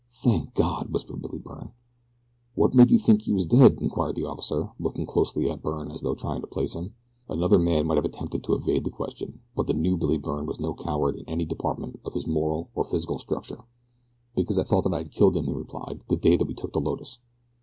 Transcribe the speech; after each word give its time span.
"Thank 0.09 0.55
God!" 0.55 0.89
whispered 0.91 1.21
Billy 1.21 1.37
Byrne. 1.37 1.73
"What 2.55 2.73
made 2.73 2.89
you 2.89 2.97
think 2.97 3.21
he 3.21 3.31
was 3.33 3.45
dead?" 3.45 3.77
inquired 3.79 4.15
the 4.15 4.25
officer, 4.25 4.71
looking 4.79 5.05
closely 5.05 5.47
at 5.47 5.61
Byrne 5.61 5.91
as 5.91 6.01
though 6.01 6.15
trying 6.15 6.41
to 6.41 6.47
place 6.47 6.73
him. 6.73 6.95
Another 7.29 7.59
man 7.59 7.85
might 7.85 7.97
have 7.99 8.05
attempted 8.05 8.43
to 8.45 8.55
evade 8.55 8.83
the 8.83 8.89
question 8.89 9.41
but 9.55 9.67
the 9.67 9.75
new 9.75 9.97
Billy 9.97 10.17
Byrne 10.17 10.47
was 10.47 10.59
no 10.59 10.73
coward 10.73 11.17
in 11.17 11.25
any 11.29 11.45
department 11.45 11.99
of 12.03 12.15
his 12.15 12.25
moral 12.25 12.71
or 12.73 12.83
physical 12.83 13.19
structure. 13.19 13.63
"Because 14.35 14.57
I 14.57 14.63
thought 14.63 14.85
that 14.85 14.93
I 14.95 15.03
had 15.03 15.11
killed 15.11 15.37
him," 15.37 15.45
he 15.45 15.51
replied, 15.51 16.01
"the 16.07 16.17
day 16.17 16.35
that 16.35 16.47
we 16.47 16.55
took 16.55 16.73
the 16.73 16.81
Lotus." 16.81 17.19